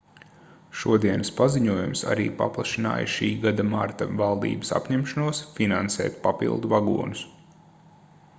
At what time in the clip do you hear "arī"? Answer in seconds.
2.13-2.25